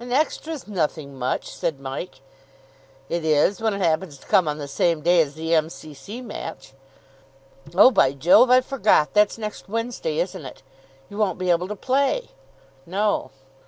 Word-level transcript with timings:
"An 0.00 0.10
extra's 0.10 0.66
nothing 0.66 1.16
much," 1.16 1.48
said 1.54 1.78
Mike. 1.78 2.16
"It 3.08 3.24
is 3.24 3.60
when 3.60 3.74
it 3.74 3.80
happens 3.80 4.18
to 4.18 4.26
come 4.26 4.48
on 4.48 4.58
the 4.58 4.66
same 4.66 5.02
day 5.02 5.20
as 5.22 5.34
the 5.36 5.54
M.C.C. 5.54 6.20
match." 6.20 6.72
"Oh, 7.76 7.92
by 7.92 8.12
Jove! 8.12 8.50
I 8.50 8.60
forgot. 8.60 9.14
That's 9.14 9.38
next 9.38 9.68
Wednesday, 9.68 10.18
isn't 10.18 10.44
it? 10.44 10.64
You 11.08 11.16
won't 11.16 11.38
be 11.38 11.50
able 11.50 11.68
to 11.68 11.76
play!" 11.76 12.30
"No." 12.86 13.30